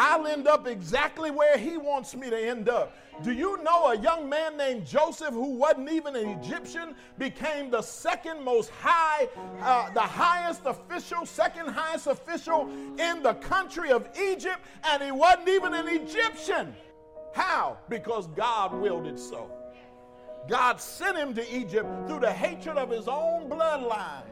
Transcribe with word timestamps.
I'll 0.00 0.28
end 0.28 0.46
up 0.46 0.68
exactly 0.68 1.32
where 1.32 1.58
he 1.58 1.76
wants 1.76 2.14
me 2.14 2.30
to 2.30 2.38
end 2.38 2.68
up. 2.68 2.96
Do 3.24 3.32
you 3.32 3.60
know 3.64 3.90
a 3.90 3.98
young 3.98 4.28
man 4.28 4.56
named 4.56 4.86
Joseph 4.86 5.34
who 5.34 5.56
wasn't 5.56 5.90
even 5.90 6.14
an 6.14 6.28
Egyptian 6.28 6.94
became 7.18 7.68
the 7.68 7.82
second 7.82 8.44
most 8.44 8.70
high, 8.70 9.28
uh, 9.60 9.92
the 9.94 10.00
highest 10.00 10.66
official, 10.66 11.26
second 11.26 11.66
highest 11.66 12.06
official 12.06 12.70
in 12.96 13.24
the 13.24 13.34
country 13.40 13.90
of 13.90 14.08
Egypt, 14.16 14.60
and 14.84 15.02
he 15.02 15.10
wasn't 15.10 15.48
even 15.48 15.74
an 15.74 15.88
Egyptian? 15.88 16.76
How? 17.34 17.78
Because 17.88 18.28
God 18.28 18.72
willed 18.72 19.08
it 19.08 19.18
so. 19.18 19.50
God 20.48 20.80
sent 20.80 21.18
him 21.18 21.34
to 21.34 21.56
Egypt 21.56 21.88
through 22.06 22.20
the 22.20 22.32
hatred 22.32 22.76
of 22.76 22.88
his 22.88 23.08
own 23.08 23.50
bloodline. 23.50 24.22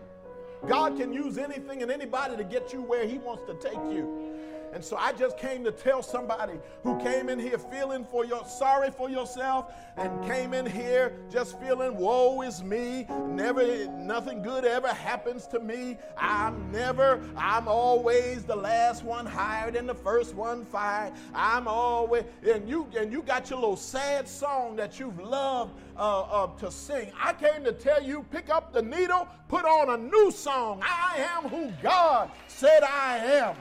God 0.69 0.97
can 0.97 1.13
use 1.13 1.39
anything 1.39 1.83
and 1.83 1.91
anybody 1.91 2.37
to 2.37 2.45
get 2.45 2.73
you 2.73 2.83
where 2.83 3.05
he 3.05 3.19
wants 3.19 3.43
to 3.47 3.55
take 3.55 3.83
you. 3.93 4.36
And 4.73 4.85
so 4.85 4.97
I 4.97 5.13
just 5.13 5.39
came 5.39 5.65
to 5.65 5.73
tell 5.73 6.03
somebody 6.03 6.55
who 6.83 6.99
came 6.99 7.29
in 7.29 7.39
here 7.39 7.59
feeling 7.59 8.05
for 8.05 8.25
your 8.25 8.45
sorry 8.47 8.91
for 8.91 9.09
yourself 9.09 9.73
and 9.97 10.25
came 10.27 10.53
in 10.53 10.67
here 10.67 11.15
just 11.31 11.59
feeling 11.59 11.97
woe 11.97 12.43
is 12.43 12.63
me, 12.63 13.07
never 13.27 13.87
nothing 13.93 14.43
good 14.43 14.65
ever 14.65 14.89
happens 14.89 15.47
to 15.49 15.61
me. 15.61 15.97
I'm 16.19 16.71
never 16.71 17.23
I'm 17.37 17.69
always 17.69 18.45
the 18.45 18.57
last 18.57 19.03
one 19.03 19.27
hired 19.27 19.77
and 19.77 19.89
the 19.89 19.95
first 19.95 20.35
one 20.35 20.65
fired. 20.65 21.15
I'm 21.35 21.67
always 21.67 22.25
and 22.47 22.69
you 22.69 22.87
and 22.99 23.11
you 23.11 23.23
got 23.23 23.51
your 23.51 23.61
little 23.61 23.77
sad 23.77 24.29
song 24.29 24.77
that 24.77 25.01
you've 25.01 25.19
loved 25.21 25.73
uh, 25.97 26.21
uh, 26.21 26.47
to 26.59 26.71
sing. 26.71 27.11
I 27.19 27.33
came 27.33 27.65
to 27.65 27.73
tell 27.73 28.03
you 28.03 28.25
pick 28.31 28.51
up 28.51 28.73
the 28.73 28.83
needle, 28.83 29.27
put 29.49 29.65
on 29.65 29.99
a 29.99 30.03
new 30.03 30.31
song. 30.31 30.83
I 30.83 31.27
am 31.37 31.49
who 31.49 31.73
God 31.83 32.31
said 32.47 32.83
I 32.83 33.19
am. 33.19 33.57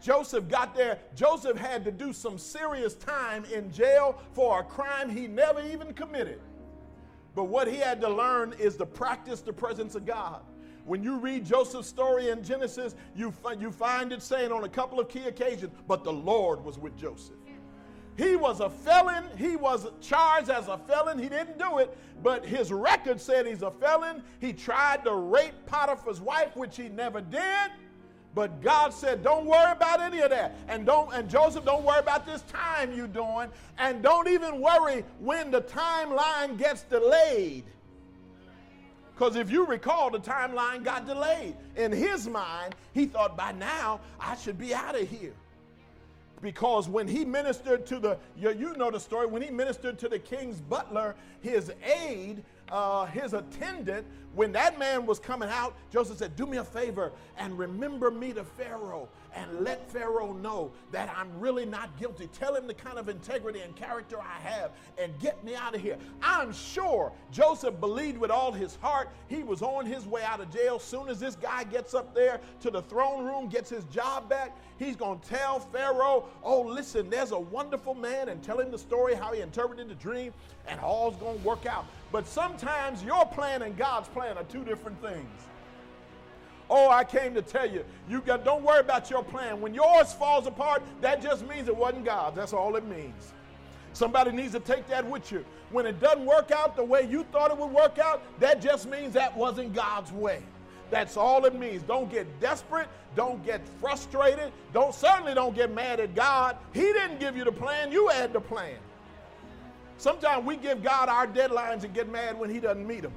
Joseph 0.00 0.48
got 0.48 0.74
there. 0.74 0.98
Joseph 1.14 1.56
had 1.56 1.84
to 1.84 1.90
do 1.90 2.12
some 2.12 2.38
serious 2.38 2.94
time 2.94 3.44
in 3.46 3.70
jail 3.72 4.20
for 4.32 4.60
a 4.60 4.64
crime 4.64 5.08
he 5.08 5.26
never 5.26 5.60
even 5.60 5.92
committed. 5.92 6.40
But 7.34 7.44
what 7.44 7.68
he 7.68 7.76
had 7.76 8.00
to 8.00 8.08
learn 8.08 8.54
is 8.58 8.76
to 8.76 8.86
practice 8.86 9.40
the 9.40 9.52
presence 9.52 9.94
of 9.94 10.04
God. 10.06 10.42
When 10.84 11.02
you 11.02 11.18
read 11.18 11.44
Joseph's 11.44 11.86
story 11.86 12.30
in 12.30 12.42
Genesis, 12.42 12.94
you, 13.14 13.30
find, 13.30 13.60
you 13.60 13.70
find 13.70 14.12
it 14.12 14.22
saying 14.22 14.50
on 14.50 14.64
a 14.64 14.68
couple 14.68 14.98
of 14.98 15.08
key 15.08 15.26
occasions, 15.26 15.72
but 15.86 16.02
the 16.02 16.12
Lord 16.12 16.64
was 16.64 16.78
with 16.78 16.96
Joseph. 16.96 17.36
He 18.16 18.34
was 18.34 18.58
a 18.58 18.68
felon. 18.68 19.24
He 19.36 19.54
was 19.54 19.86
charged 20.00 20.50
as 20.50 20.66
a 20.66 20.76
felon. 20.76 21.18
He 21.18 21.28
didn't 21.28 21.58
do 21.58 21.78
it, 21.78 21.96
but 22.20 22.44
his 22.44 22.72
record 22.72 23.20
said 23.20 23.46
he's 23.46 23.62
a 23.62 23.70
felon. 23.70 24.24
He 24.40 24.52
tried 24.52 25.04
to 25.04 25.14
rape 25.14 25.54
Potiphar's 25.66 26.20
wife, 26.20 26.56
which 26.56 26.76
he 26.76 26.88
never 26.88 27.20
did. 27.20 27.70
But 28.38 28.62
God 28.62 28.94
said, 28.94 29.24
don't 29.24 29.46
worry 29.46 29.72
about 29.72 30.00
any 30.00 30.20
of 30.20 30.30
that. 30.30 30.54
And 30.68 30.86
don't 30.86 31.12
and 31.12 31.28
Joseph, 31.28 31.64
don't 31.64 31.82
worry 31.82 31.98
about 31.98 32.24
this 32.24 32.42
time 32.42 32.92
you're 32.92 33.08
doing. 33.08 33.48
And 33.78 34.00
don't 34.00 34.28
even 34.28 34.60
worry 34.60 35.04
when 35.18 35.50
the 35.50 35.62
timeline 35.62 36.56
gets 36.56 36.82
delayed. 36.82 37.64
Because 39.12 39.34
if 39.34 39.50
you 39.50 39.66
recall, 39.66 40.08
the 40.12 40.20
timeline 40.20 40.84
got 40.84 41.04
delayed. 41.04 41.56
In 41.74 41.90
his 41.90 42.28
mind, 42.28 42.76
he 42.94 43.06
thought 43.06 43.36
by 43.36 43.50
now 43.50 43.98
I 44.20 44.36
should 44.36 44.56
be 44.56 44.72
out 44.72 44.94
of 44.94 45.08
here. 45.08 45.34
Because 46.40 46.88
when 46.88 47.08
he 47.08 47.24
ministered 47.24 47.86
to 47.86 47.98
the, 47.98 48.18
you, 48.36 48.52
you 48.52 48.76
know 48.76 48.92
the 48.92 49.00
story, 49.00 49.26
when 49.26 49.42
he 49.42 49.50
ministered 49.50 49.98
to 49.98 50.08
the 50.08 50.20
king's 50.20 50.60
butler, 50.60 51.16
his 51.40 51.72
aide 51.82 52.44
uh, 52.70 53.06
his 53.06 53.32
attendant, 53.32 54.06
when 54.34 54.52
that 54.52 54.78
man 54.78 55.06
was 55.06 55.18
coming 55.18 55.48
out, 55.48 55.74
Joseph 55.90 56.18
said, 56.18 56.36
Do 56.36 56.46
me 56.46 56.58
a 56.58 56.64
favor 56.64 57.12
and 57.38 57.58
remember 57.58 58.10
me 58.10 58.32
to 58.34 58.44
Pharaoh 58.44 59.08
and 59.34 59.60
let 59.60 59.90
Pharaoh 59.90 60.32
know 60.32 60.70
that 60.90 61.12
I'm 61.16 61.28
really 61.38 61.64
not 61.64 61.96
guilty. 61.98 62.28
Tell 62.28 62.54
him 62.54 62.66
the 62.66 62.74
kind 62.74 62.98
of 62.98 63.08
integrity 63.08 63.60
and 63.60 63.74
character 63.76 64.18
I 64.20 64.40
have 64.40 64.72
and 64.98 65.18
get 65.20 65.42
me 65.44 65.54
out 65.54 65.74
of 65.74 65.80
here. 65.80 65.96
I'm 66.22 66.52
sure 66.52 67.12
Joseph 67.30 67.78
believed 67.80 68.18
with 68.18 68.30
all 68.30 68.52
his 68.52 68.76
heart 68.76 69.10
he 69.28 69.42
was 69.42 69.62
on 69.62 69.86
his 69.86 70.06
way 70.06 70.22
out 70.22 70.40
of 70.40 70.52
jail. 70.52 70.78
Soon 70.78 71.08
as 71.08 71.20
this 71.20 71.36
guy 71.36 71.64
gets 71.64 71.94
up 71.94 72.14
there 72.14 72.40
to 72.60 72.70
the 72.70 72.82
throne 72.82 73.24
room, 73.24 73.48
gets 73.48 73.70
his 73.70 73.84
job 73.84 74.28
back, 74.28 74.56
he's 74.78 74.96
going 74.96 75.18
to 75.20 75.28
tell 75.28 75.60
Pharaoh, 75.60 76.26
Oh, 76.42 76.62
listen, 76.62 77.10
there's 77.10 77.32
a 77.32 77.38
wonderful 77.38 77.94
man, 77.94 78.28
and 78.28 78.42
tell 78.42 78.58
him 78.60 78.70
the 78.70 78.78
story 78.78 79.14
how 79.14 79.32
he 79.32 79.40
interpreted 79.40 79.88
the 79.88 79.94
dream, 79.94 80.32
and 80.66 80.80
all's 80.80 81.16
going 81.16 81.38
to 81.38 81.44
work 81.44 81.66
out. 81.66 81.86
But 82.10 82.26
sometimes 82.26 83.02
your 83.02 83.26
plan 83.26 83.62
and 83.62 83.76
God's 83.76 84.08
plan 84.08 84.17
are 84.18 84.44
two 84.44 84.64
different 84.64 85.00
things. 85.00 85.42
Oh, 86.70 86.90
I 86.90 87.04
came 87.04 87.34
to 87.34 87.42
tell 87.42 87.68
you, 87.68 87.84
you 88.08 88.20
got 88.20 88.44
don't 88.44 88.62
worry 88.62 88.80
about 88.80 89.08
your 89.10 89.24
plan. 89.24 89.60
When 89.60 89.72
yours 89.72 90.12
falls 90.12 90.46
apart, 90.46 90.82
that 91.00 91.22
just 91.22 91.46
means 91.46 91.68
it 91.68 91.76
wasn't 91.76 92.04
God. 92.04 92.34
That's 92.34 92.52
all 92.52 92.76
it 92.76 92.86
means. 92.86 93.32
Somebody 93.94 94.32
needs 94.32 94.52
to 94.52 94.60
take 94.60 94.86
that 94.88 95.08
with 95.08 95.32
you. 95.32 95.44
When 95.70 95.86
it 95.86 95.98
doesn't 96.00 96.24
work 96.24 96.50
out 96.50 96.76
the 96.76 96.84
way 96.84 97.06
you 97.08 97.24
thought 97.32 97.50
it 97.50 97.56
would 97.56 97.70
work 97.72 97.98
out, 97.98 98.22
that 98.38 98.60
just 98.60 98.88
means 98.88 99.14
that 99.14 99.34
wasn't 99.36 99.74
God's 99.74 100.12
way. 100.12 100.42
That's 100.90 101.16
all 101.16 101.44
it 101.44 101.54
means. 101.54 101.82
Don't 101.82 102.10
get 102.10 102.26
desperate. 102.40 102.88
Don't 103.16 103.44
get 103.44 103.60
frustrated. 103.80 104.52
Don't 104.72 104.94
certainly 104.94 105.34
don't 105.34 105.54
get 105.54 105.74
mad 105.74 106.00
at 106.00 106.14
God. 106.14 106.56
He 106.72 106.80
didn't 106.80 107.18
give 107.18 107.36
you 107.36 107.44
the 107.44 107.52
plan. 107.52 107.92
You 107.92 108.08
had 108.08 108.32
the 108.32 108.40
plan. 108.40 108.76
Sometimes 109.96 110.46
we 110.46 110.56
give 110.56 110.82
God 110.82 111.08
our 111.08 111.26
deadlines 111.26 111.84
and 111.84 111.92
get 111.92 112.08
mad 112.10 112.38
when 112.38 112.50
He 112.50 112.60
doesn't 112.60 112.86
meet 112.86 113.02
them. 113.02 113.12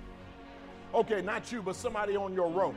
Okay, 0.94 1.22
not 1.22 1.52
you, 1.52 1.62
but 1.62 1.76
somebody 1.76 2.16
on 2.16 2.34
your 2.34 2.50
row. 2.50 2.76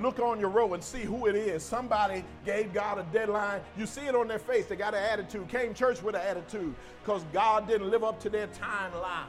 Look 0.00 0.18
on 0.18 0.38
your 0.38 0.50
row 0.50 0.74
and 0.74 0.84
see 0.84 1.02
who 1.02 1.26
it 1.26 1.34
is. 1.34 1.62
Somebody 1.62 2.22
gave 2.44 2.74
God 2.74 2.98
a 2.98 3.06
deadline. 3.12 3.62
You 3.78 3.86
see 3.86 4.02
it 4.02 4.14
on 4.14 4.28
their 4.28 4.38
face. 4.38 4.66
They 4.66 4.76
got 4.76 4.94
an 4.94 5.02
attitude. 5.02 5.48
Came 5.48 5.72
church 5.72 6.02
with 6.02 6.14
an 6.14 6.20
attitude 6.20 6.74
because 7.02 7.24
God 7.32 7.66
didn't 7.66 7.90
live 7.90 8.04
up 8.04 8.20
to 8.20 8.28
their 8.28 8.48
timeline. 8.48 9.24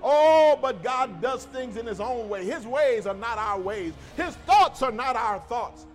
Oh, 0.00 0.56
but 0.60 0.82
God 0.82 1.20
does 1.20 1.46
things 1.46 1.76
in 1.76 1.86
His 1.86 1.98
own 1.98 2.28
way. 2.28 2.44
His 2.44 2.66
ways 2.66 3.06
are 3.06 3.14
not 3.14 3.38
our 3.38 3.58
ways, 3.58 3.94
His 4.16 4.36
thoughts 4.46 4.82
are 4.82 4.92
not 4.92 5.16
our 5.16 5.40
thoughts. 5.40 5.86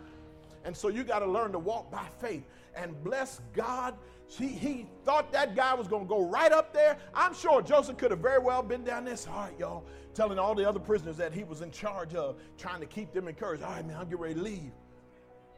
And 0.66 0.76
so 0.76 0.90
you 0.90 1.04
got 1.04 1.20
to 1.20 1.26
learn 1.26 1.54
to 1.54 1.60
walk 1.60 1.90
by 1.90 2.06
faith 2.20 2.44
and 2.76 3.02
bless 3.04 3.42
God 3.54 3.96
he, 4.38 4.48
he 4.48 4.86
thought 5.06 5.32
that 5.32 5.56
guy 5.56 5.74
was 5.74 5.88
going 5.88 6.04
to 6.04 6.10
go 6.10 6.24
right 6.24 6.52
up 6.52 6.74
there. 6.74 6.98
I'm 7.14 7.34
sure 7.34 7.62
Joseph 7.62 7.98
could 7.98 8.12
have 8.12 8.20
very 8.20 8.40
well 8.40 8.62
been 8.62 8.84
down 8.84 9.06
this. 9.06 9.28
All 9.28 9.40
right, 9.40 9.54
y'all, 9.58 9.86
telling 10.14 10.38
all 10.38 10.54
the 10.54 10.68
other 10.68 10.80
prisoners 10.80 11.18
that 11.18 11.34
he 11.34 11.44
was 11.44 11.62
in 11.62 11.72
charge 11.72 12.14
of, 12.14 12.36
trying 12.58 12.80
to 12.80 12.86
keep 12.86 13.12
them 13.12 13.28
encouraged. 13.28 13.64
All 13.64 13.72
right, 13.72 13.86
man, 13.86 13.98
I'm 13.98 14.06
getting 14.06 14.20
ready 14.20 14.36
to 14.36 14.42
leave. 14.42 14.72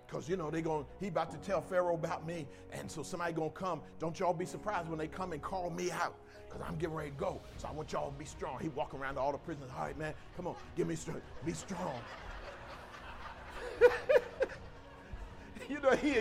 Because, 0.07 0.27
you 0.27 0.37
know, 0.37 0.49
they 0.49 0.61
going 0.61 0.85
he 0.99 1.07
about 1.07 1.31
to 1.31 1.37
tell 1.37 1.61
Pharaoh 1.61 1.95
about 1.95 2.25
me. 2.25 2.47
And 2.71 2.89
so 2.89 3.03
somebody 3.03 3.33
going 3.33 3.51
to 3.51 3.55
come. 3.55 3.81
Don't 3.99 4.17
y'all 4.19 4.33
be 4.33 4.45
surprised 4.45 4.89
when 4.89 4.97
they 4.97 5.07
come 5.07 5.33
and 5.33 5.41
call 5.41 5.69
me 5.69 5.91
out. 5.91 6.15
Because 6.47 6.65
I'm 6.67 6.77
getting 6.77 6.95
ready 6.95 7.11
to 7.11 7.15
go. 7.15 7.41
So 7.57 7.67
I 7.67 7.71
want 7.71 7.91
y'all 7.91 8.11
to 8.11 8.17
be 8.17 8.25
strong. 8.25 8.59
He 8.59 8.69
walking 8.69 8.99
around 8.99 9.15
to 9.15 9.21
all 9.21 9.31
the 9.31 9.37
prisoners. 9.37 9.69
All 9.77 9.85
right, 9.85 9.97
man, 9.97 10.13
come 10.35 10.47
on, 10.47 10.55
give 10.75 10.87
me 10.87 10.95
strength. 10.95 11.23
Be 11.45 11.53
strong. 11.53 11.99
You 15.71 15.79
know, 15.79 15.91
he 15.91 16.15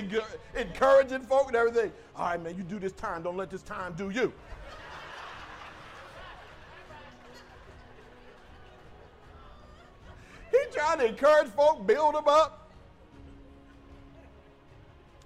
encouraging 0.57 1.23
folk 1.23 1.49
and 1.49 1.57
everything. 1.57 1.91
All 2.15 2.27
right, 2.27 2.41
man, 2.41 2.57
you 2.57 2.63
do 2.63 2.79
this 2.79 2.93
time. 2.93 3.23
Don't 3.23 3.37
let 3.37 3.51
this 3.51 3.63
time 3.63 3.95
do 3.97 4.11
you. 4.11 4.33
he 10.53 10.59
trying 10.73 10.99
to 10.99 11.07
encourage 11.07 11.49
folk, 11.49 11.85
build 11.87 12.15
them 12.15 12.29
up. 12.29 12.71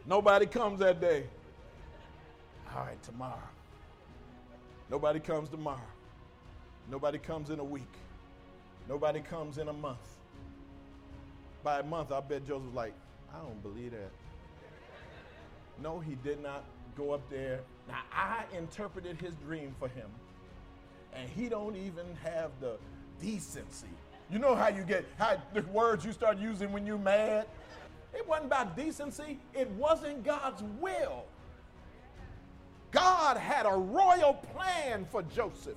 Nobody 0.06 0.46
comes 0.46 0.78
that 0.80 1.00
day. 1.00 1.24
All 2.74 2.84
right, 2.84 3.02
tomorrow. 3.02 3.38
Nobody 4.90 5.20
comes 5.20 5.50
tomorrow. 5.50 5.80
Nobody 6.90 7.18
comes 7.18 7.50
in 7.50 7.58
a 7.58 7.64
week. 7.64 7.82
Nobody 8.88 9.20
comes 9.20 9.58
in 9.58 9.68
a 9.68 9.72
month. 9.72 9.98
By 11.62 11.80
a 11.80 11.82
month, 11.82 12.12
I 12.12 12.20
bet 12.20 12.46
Joseph's 12.46 12.74
like, 12.74 12.94
I 13.34 13.42
don't 13.42 13.62
believe 13.62 13.90
that. 13.92 14.10
No, 15.82 15.98
he 15.98 16.14
did 16.22 16.42
not 16.42 16.64
go 16.96 17.12
up 17.12 17.28
there. 17.28 17.60
Now 17.88 18.00
I 18.12 18.44
interpreted 18.56 19.16
his 19.20 19.34
dream 19.46 19.74
for 19.78 19.88
him, 19.88 20.08
and 21.12 21.28
he 21.28 21.48
don't 21.48 21.76
even 21.76 22.06
have 22.22 22.50
the 22.60 22.76
decency. 23.20 23.88
You 24.30 24.38
know 24.38 24.54
how 24.54 24.68
you 24.68 24.82
get 24.82 25.04
how 25.18 25.36
the 25.52 25.62
words 25.62 26.04
you 26.04 26.12
start 26.12 26.38
using 26.38 26.72
when 26.72 26.86
you're 26.86 26.98
mad? 26.98 27.46
It 28.14 28.26
wasn't 28.28 28.46
about 28.46 28.76
decency, 28.76 29.38
it 29.52 29.68
wasn't 29.70 30.24
God's 30.24 30.62
will. 30.80 31.24
God 32.92 33.36
had 33.36 33.66
a 33.66 33.74
royal 33.74 34.34
plan 34.34 35.04
for 35.10 35.22
Joseph. 35.22 35.74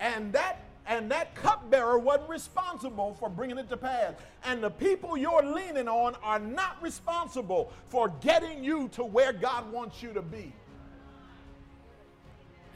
And 0.00 0.32
that 0.34 0.67
and 0.88 1.10
that 1.10 1.34
cupbearer 1.34 1.98
wasn't 1.98 2.30
responsible 2.30 3.14
for 3.20 3.28
bringing 3.28 3.58
it 3.58 3.68
to 3.68 3.76
pass. 3.76 4.14
And 4.44 4.62
the 4.62 4.70
people 4.70 5.18
you're 5.18 5.44
leaning 5.44 5.86
on 5.86 6.16
are 6.22 6.38
not 6.38 6.82
responsible 6.82 7.70
for 7.88 8.08
getting 8.20 8.64
you 8.64 8.88
to 8.92 9.04
where 9.04 9.34
God 9.34 9.70
wants 9.70 10.02
you 10.02 10.14
to 10.14 10.22
be. 10.22 10.52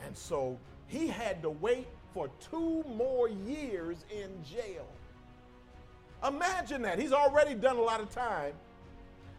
And 0.04 0.16
so 0.16 0.58
he 0.88 1.08
had 1.08 1.40
to 1.42 1.50
wait 1.50 1.86
for 2.12 2.28
two 2.50 2.84
more 2.96 3.30
years 3.30 4.04
in 4.10 4.30
jail. 4.44 4.86
Imagine 6.26 6.82
that. 6.82 6.98
He's 6.98 7.12
already 7.12 7.54
done 7.54 7.76
a 7.76 7.82
lot 7.82 8.00
of 8.00 8.10
time. 8.10 8.52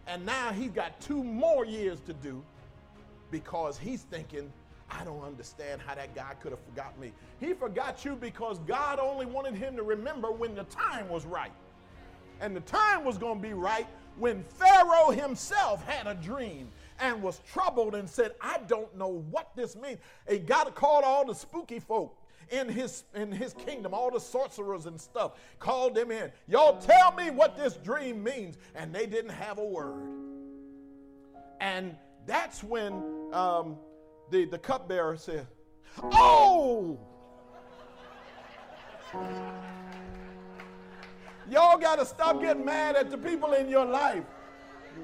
And 0.08 0.26
now 0.26 0.52
he's 0.52 0.72
got 0.72 1.00
two 1.00 1.24
more 1.24 1.64
years 1.64 2.00
to 2.08 2.14
do 2.14 2.44
because 3.30 3.78
he's 3.78 4.02
thinking, 4.02 4.52
I 5.00 5.04
don't 5.04 5.24
understand 5.24 5.82
how 5.86 5.96
that 5.96 6.14
guy 6.14 6.34
could 6.42 6.52
have 6.52 6.62
forgot 6.62 6.98
me. 7.00 7.12
He 7.40 7.54
forgot 7.54 8.06
you 8.06 8.16
because 8.16 8.60
God 8.60 9.00
only 9.00 9.26
wanted 9.26 9.56
him 9.56 9.76
to 9.78 9.84
remember 9.84 10.32
when 10.32 10.56
the 10.56 10.64
time 10.66 11.10
was 11.10 11.26
right. 11.26 11.52
And 12.40 12.56
the 12.56 12.62
time 12.62 13.06
was 13.06 13.18
going 13.18 13.42
to 13.42 13.48
be 13.48 13.54
right 13.54 13.88
when 14.18 14.44
Pharaoh 14.44 15.12
himself 15.12 15.86
had 15.88 16.08
a 16.08 16.14
dream 16.16 16.70
and 17.00 17.22
was 17.22 17.42
troubled 17.52 17.96
and 17.96 18.10
said, 18.10 18.32
I 18.42 18.60
don't 18.68 18.96
know 18.96 19.24
what 19.32 19.56
this 19.56 19.76
means. 19.76 20.00
He 20.30 20.40
got 20.40 20.66
to 20.66 20.72
call 20.72 21.04
all 21.04 21.26
the 21.26 21.34
spooky 21.34 21.80
folk 21.80 22.16
in 22.50 22.70
his 22.70 23.04
in 23.16 23.32
his 23.32 23.54
kingdom, 23.54 23.94
all 23.94 24.12
the 24.12 24.20
sorcerers 24.20 24.86
and 24.86 25.00
stuff, 25.00 25.34
called 25.60 25.96
them 25.96 26.12
in. 26.12 26.32
Y'all 26.48 26.80
tell 26.80 27.14
me 27.14 27.32
what 27.32 27.58
this 27.58 27.76
dream 27.78 28.24
means. 28.24 28.58
And 28.76 28.94
they 28.94 29.06
didn't 29.06 29.32
have 29.32 29.58
a 29.58 29.66
word. 29.66 30.04
And 31.60 31.96
that's 32.26 32.64
when 32.64 32.94
um, 33.32 33.78
the, 34.30 34.46
the 34.46 34.58
cupbearer 34.58 35.18
said, 35.18 35.48
Oh! 36.02 37.00
Y'all 41.50 41.78
got 41.78 42.00
to 42.00 42.06
stop 42.06 42.42
getting 42.42 42.66
mad 42.66 42.96
at 42.96 43.12
the 43.12 43.18
people 43.18 43.54
in 43.54 43.70
your 43.70 43.86
life. 43.86 44.24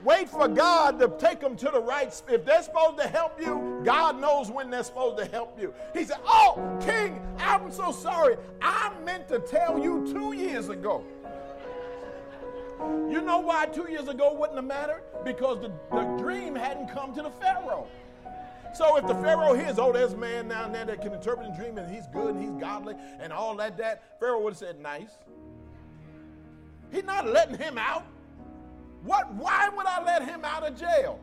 Wait 0.04 0.30
for 0.30 0.48
God 0.48 1.00
to 1.00 1.12
take 1.18 1.39
them 1.39 1.56
to 1.57 1.66
the 1.66 1.80
right. 1.80 2.07
If 2.30 2.45
they're 2.45 2.63
supposed 2.63 2.98
to 2.98 3.07
help 3.07 3.42
you, 3.42 3.81
God 3.83 4.19
knows 4.19 4.50
when 4.50 4.69
they're 4.69 4.83
supposed 4.83 5.18
to 5.18 5.25
help 5.25 5.60
you. 5.60 5.74
He 5.94 6.06
said, 6.06 6.18
Oh, 6.25 6.77
King, 6.80 7.22
I'm 7.39 7.72
so 7.72 7.92
sorry. 7.92 8.38
I 8.62 8.92
meant 9.04 9.27
to 9.30 9.39
tell 9.39 9.80
you 9.80 10.07
two 10.12 10.33
years 10.33 10.69
ago. 10.69 11.04
You 12.80 13.22
know 13.22 13.39
why 13.39 13.65
two 13.65 13.88
years 13.89 14.07
ago 14.07 14.33
wouldn't 14.33 14.57
have 14.57 14.65
mattered? 14.65 15.04
Because 15.25 15.60
the, 15.60 15.72
the 15.92 16.04
dream 16.18 16.56
hadn't 16.56 16.88
come 16.89 17.13
to 17.15 17.22
the 17.22 17.31
Pharaoh. 17.31 17.88
So 18.74 18.98
if 18.98 19.07
the 19.07 19.16
Pharaoh 19.16 19.54
hears, 19.54 19.80
oh, 19.80 19.92
there's 19.92 20.13
a 20.13 20.18
man 20.18 20.48
down 20.48 20.71
there 20.71 20.86
that 20.86 21.01
can 21.01 21.13
interpret 21.13 21.48
a 21.51 21.56
dream 21.56 21.77
and 21.77 21.94
he's 21.94 22.07
good 22.07 22.36
and 22.36 22.42
he's 22.42 22.56
godly 22.56 22.95
and 23.19 23.33
all 23.33 23.56
that, 23.57 23.77
that 23.77 24.19
Pharaoh 24.19 24.42
would 24.42 24.54
have 24.54 24.57
said, 24.57 24.80
nice. 24.80 25.18
He's 26.92 27.04
not 27.04 27.27
letting 27.27 27.57
him 27.57 27.77
out. 27.77 28.06
What? 29.04 29.33
Why 29.33 29.69
would 29.69 29.86
I 29.86 30.04
let 30.04 30.24
him 30.27 30.44
out 30.44 30.63
of 30.63 30.80
jail? 30.80 31.19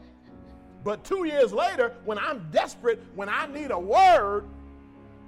But 0.85 1.03
two 1.05 1.25
years 1.25 1.53
later, 1.53 1.95
when 2.05 2.19
I'm 2.19 2.49
desperate, 2.53 3.03
when 3.15 3.29
I 3.29 3.47
need 3.47 3.71
a 3.71 3.79
word, 3.79 4.45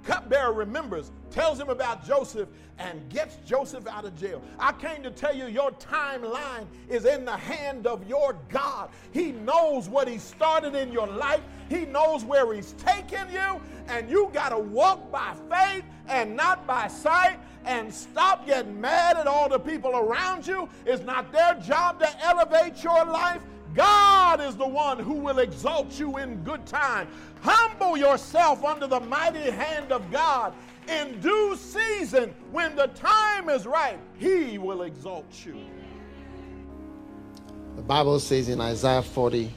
cupbearer 0.03 0.53
remembers, 0.53 1.11
tells 1.31 1.59
him 1.59 1.69
about 1.69 2.05
Joseph, 2.05 2.49
and 2.79 3.07
gets 3.09 3.37
Joseph 3.45 3.85
out 3.87 4.05
of 4.05 4.17
jail. 4.19 4.41
I 4.57 4.71
came 4.71 5.03
to 5.03 5.11
tell 5.11 5.35
you 5.35 5.47
your 5.47 5.71
timeline 5.71 6.65
is 6.87 7.05
in 7.05 7.25
the 7.25 7.35
hand 7.35 7.85
of 7.85 8.07
your 8.07 8.37
God. 8.47 8.89
He 9.11 9.31
knows 9.31 9.89
what 9.89 10.07
He 10.07 10.17
started 10.17 10.75
in 10.75 10.91
your 10.91 11.07
life, 11.07 11.41
He 11.67 11.85
knows 11.85 12.23
where 12.23 12.53
He's 12.53 12.73
taking 12.73 13.29
you, 13.31 13.61
and 13.87 14.09
you 14.09 14.29
got 14.33 14.49
to 14.49 14.57
walk 14.57 15.11
by 15.11 15.33
faith 15.49 15.83
and 16.07 16.35
not 16.35 16.65
by 16.65 16.87
sight. 16.87 17.39
And 17.65 17.93
stop 17.93 18.47
getting 18.47 18.79
mad 18.79 19.17
at 19.17 19.27
all 19.27 19.49
the 19.49 19.59
people 19.59 19.91
around 19.91 20.47
you. 20.47 20.69
It's 20.85 21.03
not 21.03 21.31
their 21.31 21.55
job 21.55 21.99
to 21.99 22.25
elevate 22.25 22.81
your 22.83 23.05
life. 23.05 23.43
God 23.75 24.08
is 24.37 24.55
the 24.55 24.67
one 24.67 24.99
who 24.99 25.15
will 25.15 25.39
exalt 25.39 25.99
you 25.99 26.17
in 26.17 26.43
good 26.43 26.65
time. 26.65 27.07
Humble 27.41 27.97
yourself 27.97 28.63
under 28.63 28.85
the 28.85 28.99
mighty 28.99 29.49
hand 29.49 29.91
of 29.91 30.11
God. 30.11 30.53
In 30.87 31.19
due 31.19 31.55
season, 31.55 32.33
when 32.51 32.75
the 32.75 32.87
time 32.87 33.49
is 33.49 33.65
right, 33.65 33.97
He 34.17 34.57
will 34.57 34.83
exalt 34.83 35.25
you. 35.45 35.57
The 37.75 37.81
Bible 37.81 38.19
says 38.19 38.49
in 38.49 38.61
Isaiah 38.61 39.01
40, 39.01 39.51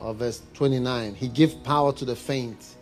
or 0.00 0.14
verse 0.14 0.42
29, 0.54 1.14
He 1.14 1.28
gives 1.28 1.54
power 1.54 1.92
to 1.94 2.04
the 2.04 2.14
faint 2.14 2.76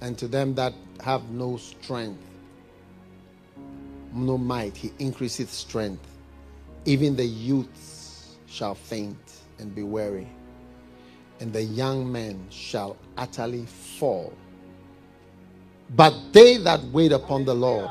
and 0.00 0.16
to 0.18 0.26
them 0.26 0.54
that 0.54 0.72
have 1.00 1.30
no 1.30 1.56
strength, 1.56 2.22
no 4.12 4.38
might. 4.38 4.76
He 4.76 4.92
increaseth 4.98 5.52
strength. 5.52 6.06
Even 6.84 7.16
the 7.16 7.24
youths 7.24 8.36
shall 8.46 8.74
faint 8.74 9.18
and 9.58 9.74
be 9.74 9.82
weary, 9.82 10.28
and 11.40 11.52
the 11.52 11.62
young 11.62 12.10
men 12.10 12.46
shall 12.50 12.96
utterly 13.16 13.66
fall. 13.66 14.32
But 15.90 16.14
they 16.32 16.56
that 16.58 16.82
wait 16.86 17.12
upon 17.12 17.44
the 17.44 17.54
Lord 17.54 17.90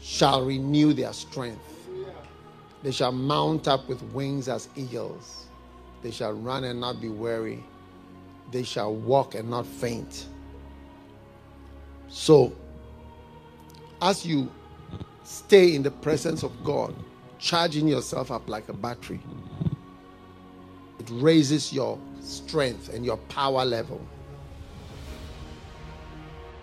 shall 0.00 0.44
renew 0.44 0.92
their 0.92 1.12
strength. 1.12 1.88
They 2.82 2.90
shall 2.90 3.12
mount 3.12 3.66
up 3.68 3.88
with 3.88 4.02
wings 4.12 4.48
as 4.48 4.68
eagles. 4.76 5.46
They 6.02 6.10
shall 6.10 6.34
run 6.34 6.64
and 6.64 6.78
not 6.80 7.00
be 7.00 7.08
weary. 7.08 7.64
They 8.52 8.62
shall 8.62 8.94
walk 8.94 9.34
and 9.34 9.48
not 9.48 9.66
faint. 9.66 10.26
So, 12.08 12.52
as 14.02 14.26
you 14.26 14.52
stay 15.24 15.74
in 15.74 15.82
the 15.82 15.90
presence 15.90 16.42
of 16.42 16.52
God, 16.62 16.94
charging 17.38 17.88
yourself 17.88 18.30
up 18.30 18.48
like 18.48 18.68
a 18.68 18.74
battery, 18.74 19.20
it 20.98 21.08
raises 21.10 21.72
your 21.72 21.98
strength 22.20 22.92
and 22.92 23.04
your 23.04 23.16
power 23.28 23.64
level. 23.64 24.00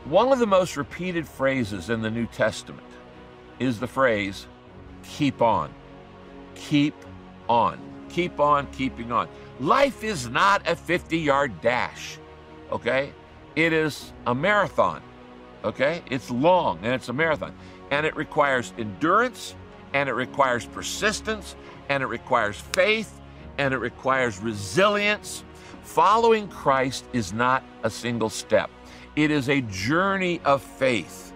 One 0.05 0.31
of 0.31 0.39
the 0.39 0.47
most 0.47 0.77
repeated 0.77 1.27
phrases 1.27 1.89
in 1.89 2.01
the 2.01 2.09
New 2.09 2.25
Testament 2.25 2.87
is 3.59 3.79
the 3.79 3.87
phrase, 3.87 4.47
keep 5.03 5.41
on. 5.41 5.71
Keep 6.55 6.95
on. 7.47 7.79
Keep 8.09 8.39
on 8.39 8.67
keeping 8.71 9.11
on. 9.11 9.29
Life 9.59 10.03
is 10.03 10.27
not 10.27 10.67
a 10.67 10.75
50 10.75 11.17
yard 11.17 11.61
dash, 11.61 12.17
okay? 12.71 13.13
It 13.55 13.73
is 13.73 14.11
a 14.25 14.33
marathon, 14.33 15.01
okay? 15.63 16.01
It's 16.09 16.31
long 16.31 16.79
and 16.81 16.93
it's 16.93 17.09
a 17.09 17.13
marathon. 17.13 17.53
And 17.91 18.05
it 18.05 18.15
requires 18.15 18.73
endurance, 18.79 19.55
and 19.93 20.09
it 20.09 20.13
requires 20.13 20.65
persistence, 20.65 21.55
and 21.89 22.01
it 22.01 22.07
requires 22.07 22.59
faith, 22.73 23.20
and 23.57 23.73
it 23.73 23.77
requires 23.77 24.39
resilience. 24.39 25.43
Following 25.83 26.47
Christ 26.47 27.05
is 27.13 27.33
not 27.33 27.63
a 27.83 27.89
single 27.89 28.29
step. 28.29 28.69
It 29.15 29.31
is 29.31 29.49
a 29.49 29.61
journey 29.61 30.39
of 30.45 30.61
faith. 30.61 31.33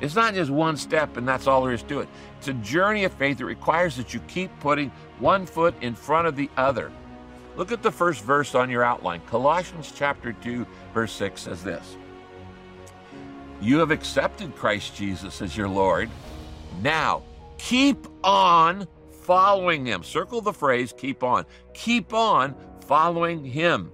It's 0.00 0.14
not 0.14 0.34
just 0.34 0.50
one 0.50 0.76
step 0.76 1.16
and 1.16 1.26
that's 1.26 1.46
all 1.46 1.62
there 1.64 1.74
is 1.74 1.82
to 1.84 2.00
it. 2.00 2.08
It's 2.38 2.48
a 2.48 2.54
journey 2.54 3.04
of 3.04 3.12
faith 3.12 3.38
that 3.38 3.44
requires 3.44 3.96
that 3.96 4.12
you 4.12 4.20
keep 4.20 4.50
putting 4.60 4.90
one 5.18 5.46
foot 5.46 5.74
in 5.80 5.94
front 5.94 6.26
of 6.26 6.36
the 6.36 6.50
other. 6.56 6.90
Look 7.56 7.70
at 7.70 7.82
the 7.82 7.90
first 7.90 8.22
verse 8.22 8.54
on 8.54 8.68
your 8.68 8.82
outline. 8.82 9.20
Colossians 9.26 9.92
chapter 9.94 10.32
2, 10.32 10.66
verse 10.92 11.12
6 11.12 11.42
says 11.42 11.62
this 11.62 11.96
You 13.60 13.78
have 13.78 13.90
accepted 13.90 14.56
Christ 14.56 14.96
Jesus 14.96 15.40
as 15.40 15.56
your 15.56 15.68
Lord. 15.68 16.10
Now, 16.82 17.22
keep 17.58 18.06
on 18.24 18.88
following 19.24 19.86
him. 19.86 20.02
Circle 20.02 20.42
the 20.42 20.52
phrase 20.52 20.94
keep 20.96 21.22
on. 21.22 21.46
Keep 21.72 22.12
on 22.12 22.54
following 22.86 23.44
him 23.44 23.90